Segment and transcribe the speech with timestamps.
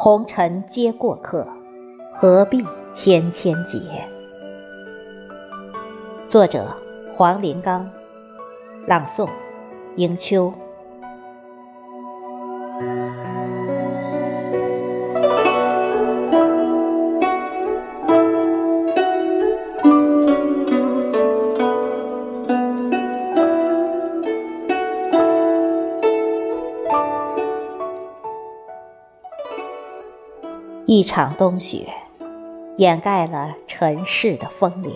[0.00, 1.44] 红尘皆过客，
[2.14, 2.64] 何必
[2.94, 3.80] 千千结？
[6.28, 6.72] 作者：
[7.12, 7.90] 黄林刚，
[8.86, 9.28] 朗诵：
[9.96, 10.54] 迎秋。
[30.90, 31.92] 一场冬雪，
[32.78, 34.94] 掩盖了尘世的风流。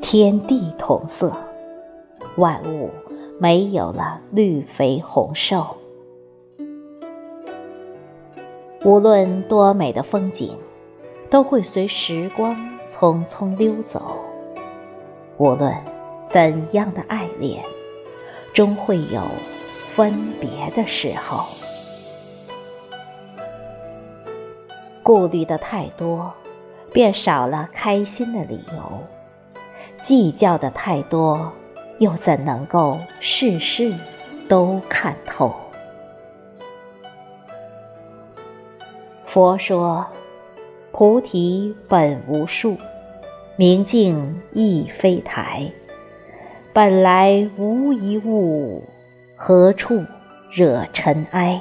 [0.00, 1.32] 天地同色，
[2.36, 2.90] 万物
[3.40, 5.66] 没有了绿肥红瘦。
[8.84, 10.56] 无论多美的风景，
[11.28, 12.54] 都会随时光
[12.88, 14.00] 匆匆溜走；
[15.38, 15.74] 无论
[16.28, 17.60] 怎样的爱恋，
[18.54, 19.20] 终会有
[19.92, 21.44] 分别的时候。
[25.12, 26.32] 顾虑的太多，
[26.90, 28.80] 便少了开心的理由；
[30.00, 31.52] 计较的太多，
[31.98, 33.92] 又怎能够事事
[34.48, 35.54] 都看透？
[39.26, 40.06] 佛说
[40.92, 42.78] ：“菩提本无树，
[43.56, 45.70] 明镜亦非台，
[46.72, 48.82] 本来无一物，
[49.36, 50.02] 何处
[50.50, 51.60] 惹尘埃？”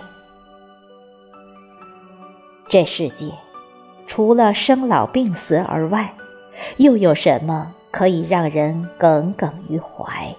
[2.71, 3.33] 这世界，
[4.07, 6.13] 除了生老病死而外，
[6.77, 10.33] 又有什么可以让人耿耿于怀？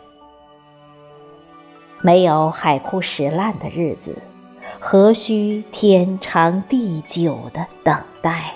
[2.00, 4.16] 没有海枯石烂的日子，
[4.80, 8.54] 何须天长地久的等待？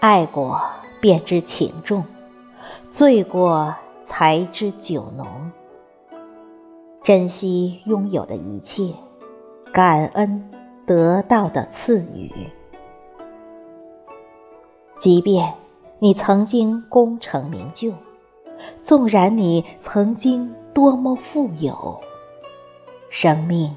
[0.00, 0.60] 爱过
[1.00, 2.04] 便知情重，
[2.90, 3.72] 醉过
[4.04, 5.52] 才知酒浓。
[7.04, 8.92] 珍惜拥有的一切。
[9.78, 10.50] 感恩
[10.84, 12.32] 得到的赐予，
[14.98, 15.54] 即便
[16.00, 17.92] 你曾经功成名就，
[18.80, 22.00] 纵然你曾经多么富有，
[23.08, 23.72] 生命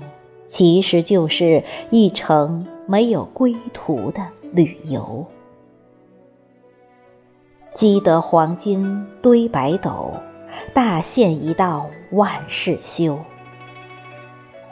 [0.47, 5.23] 其实就是一程没有归途的旅游。
[7.75, 10.09] 积得黄金堆百斗，
[10.73, 13.19] 大限一到万事休。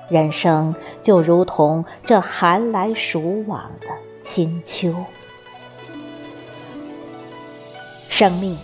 [0.09, 3.88] 人生就如同这寒来暑往的
[4.22, 4.94] 清秋，
[8.09, 8.58] 生命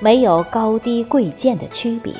[0.00, 2.14] 没有高低贵贱的区别，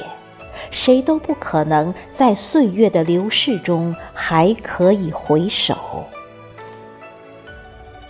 [0.70, 6.04] 谁都不可能在岁月的流逝中还可以回首。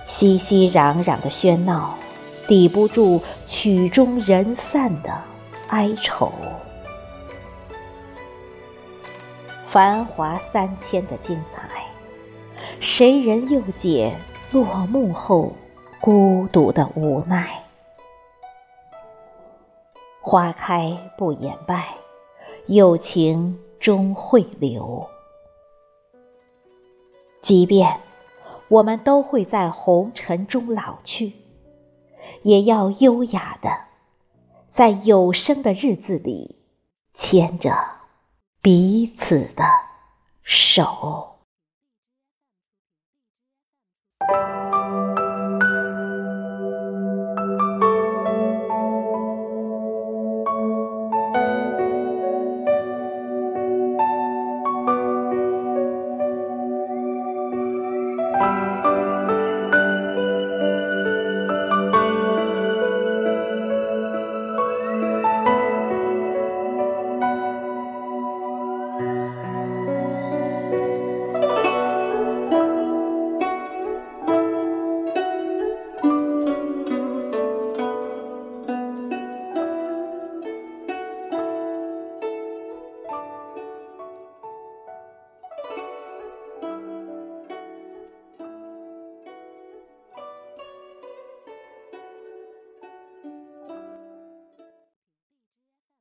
[0.07, 1.95] 熙熙攘攘的喧闹，
[2.49, 5.11] 抵不住曲终人散的
[5.69, 6.33] 哀愁。
[9.75, 11.69] 繁华三千的精彩，
[12.79, 14.17] 谁人又解
[14.53, 15.53] 落幕后
[16.01, 17.61] 孤独的无奈？
[20.21, 21.93] 花开不言败，
[22.67, 25.05] 有情终会留。
[27.43, 27.99] 即便
[28.69, 31.33] 我们都会在红尘中老去，
[32.43, 33.69] 也要优雅的，
[34.71, 36.61] 在有生的日子里
[37.13, 37.94] 牵着。
[38.65, 39.63] 彼此的
[40.43, 41.34] 手。